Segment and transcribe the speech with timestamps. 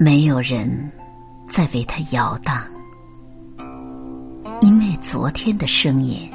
[0.00, 0.92] 没有人
[1.48, 2.62] 在为他摇荡，
[4.60, 6.30] 因为昨天的声音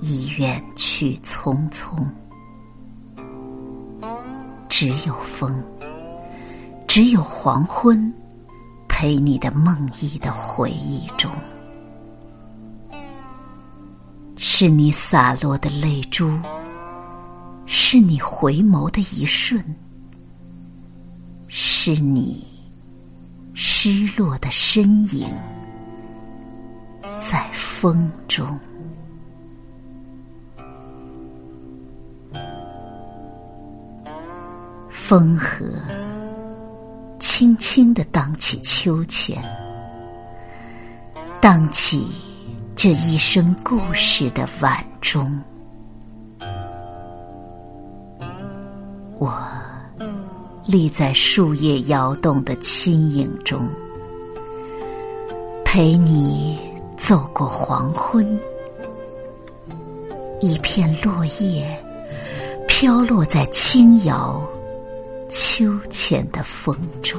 [0.00, 1.94] 已远去匆匆。
[4.66, 5.62] 只有风，
[6.86, 8.10] 只有黄昏，
[8.88, 11.30] 陪你的梦呓的回忆中，
[14.38, 16.32] 是你洒落的泪珠，
[17.66, 19.62] 是你回眸的一瞬。
[21.50, 22.46] 是你
[23.54, 24.84] 失落的身
[25.16, 25.26] 影，
[27.18, 28.46] 在风中。
[34.88, 35.64] 风和
[37.18, 39.42] 轻轻的荡起秋千，
[41.40, 42.06] 荡起
[42.76, 45.42] 这一生故事的晚钟。
[49.18, 49.57] 我。
[50.68, 53.66] 立在树叶摇动的轻影中，
[55.64, 56.58] 陪你
[56.94, 58.38] 走过黄昏。
[60.42, 61.66] 一片落叶
[62.66, 64.46] 飘落在轻摇
[65.30, 67.18] 秋千的风中。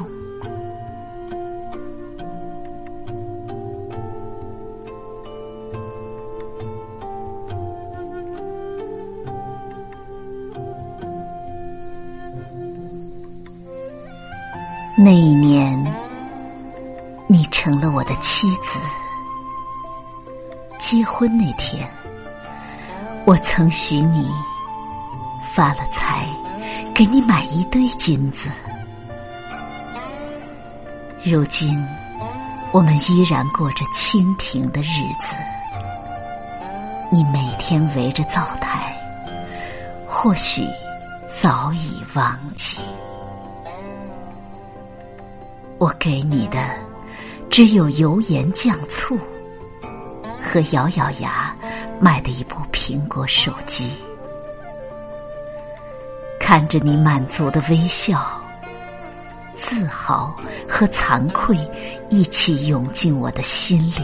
[15.02, 15.82] 那一年，
[17.26, 18.78] 你成了我的妻子。
[20.78, 21.90] 结婚那天，
[23.24, 24.30] 我曾许你
[25.54, 26.28] 发了财，
[26.94, 28.50] 给你买一堆金子。
[31.24, 31.82] 如今，
[32.74, 35.32] 我们依然过着清贫的日子。
[37.10, 38.94] 你每天围着灶台，
[40.06, 40.68] 或许
[41.26, 42.82] 早已忘记。
[45.80, 46.70] 我给你的
[47.50, 49.18] 只有油盐酱醋
[50.42, 51.56] 和咬咬牙
[52.02, 53.94] 买的一部苹果手机。
[56.38, 58.42] 看着你满足的微笑，
[59.54, 60.36] 自豪
[60.68, 61.58] 和惭愧
[62.10, 64.04] 一起涌进我的心里。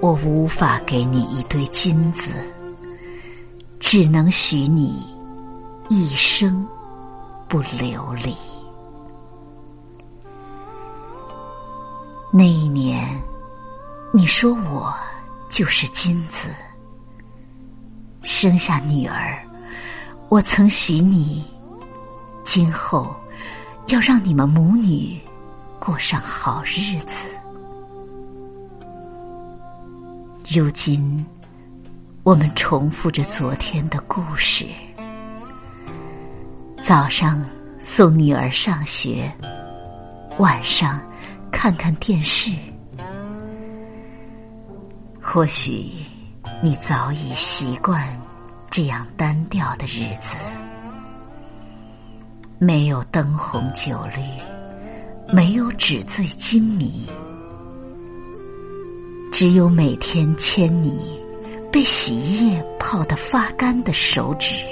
[0.00, 2.30] 我无法给你一堆金子，
[3.78, 5.02] 只能许你
[5.88, 6.66] 一生
[7.48, 8.32] 不流离。
[12.30, 13.08] 那一年，
[14.12, 14.94] 你说我
[15.48, 16.48] 就是金子。
[18.22, 19.42] 生下女儿，
[20.28, 21.42] 我曾许你，
[22.44, 23.16] 今后
[23.86, 25.18] 要让你们母女
[25.80, 27.24] 过上好日子。
[30.46, 31.24] 如今，
[32.24, 34.66] 我们重复着昨天的故事：
[36.82, 37.42] 早上
[37.78, 39.32] 送女儿上学，
[40.36, 41.00] 晚上。
[41.60, 42.52] 看看电视，
[45.20, 45.90] 或许
[46.62, 48.00] 你早已习惯
[48.70, 50.36] 这样单调的日子，
[52.60, 57.04] 没有灯红酒绿，没有纸醉金迷，
[59.32, 61.20] 只有每天牵你
[61.72, 64.64] 被洗衣液泡得发干的手指。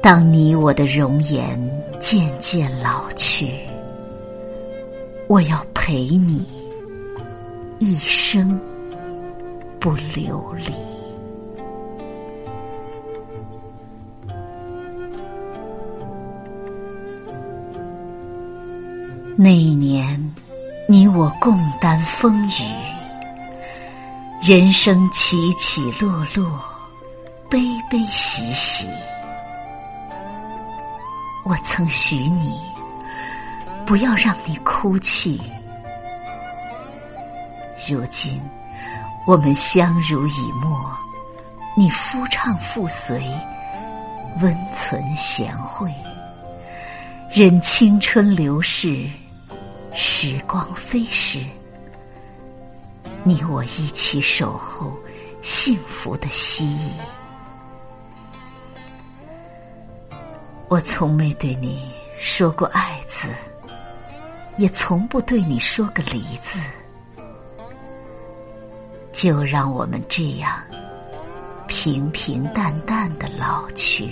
[0.00, 1.58] 当你我的容颜
[1.98, 3.48] 渐渐老去。
[5.28, 6.46] 我要陪你
[7.80, 8.58] 一生
[9.80, 10.72] 不流离。
[19.36, 20.32] 那一年，
[20.88, 22.62] 你我共担风雨，
[24.40, 26.48] 人生起起落落，
[27.50, 27.58] 悲
[27.90, 28.86] 悲喜喜。
[31.44, 32.75] 我曾许你。
[33.86, 35.40] 不要让你哭泣。
[37.88, 38.40] 如今，
[39.24, 40.90] 我们相濡以沫，
[41.76, 43.22] 你夫唱妇随，
[44.42, 45.88] 温存贤惠，
[47.30, 49.06] 任青春流逝，
[49.94, 51.38] 时光飞逝，
[53.22, 54.92] 你我一起守候
[55.42, 56.90] 幸福的希冀。
[60.68, 61.88] 我从没对你
[62.18, 63.28] 说过爱字。
[64.56, 66.58] 也从不对你说个离字，
[69.12, 70.58] 就让我们这样
[71.68, 74.10] 平平淡淡的老去。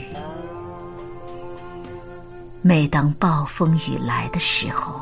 [2.60, 4.94] 每当暴风雨来的时候，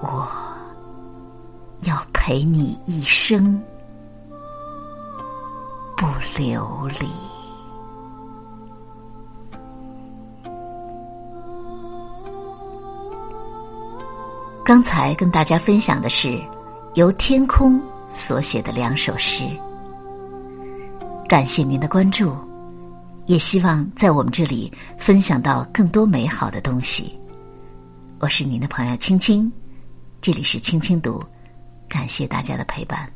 [0.00, 0.28] 我
[1.82, 3.62] 要陪你一生
[5.96, 6.06] 不
[6.36, 7.08] 流离。
[14.64, 16.40] 刚才跟大家分享的是
[16.94, 17.78] 由天空
[18.08, 19.44] 所写的两首诗。
[21.28, 22.34] 感谢您的关注，
[23.26, 27.12] 也希望在我们这里分享到更多美好的东西。
[28.20, 29.52] 我是您的朋友青青，
[30.22, 31.22] 这里是青青读，
[31.86, 33.13] 感谢大家的陪伴。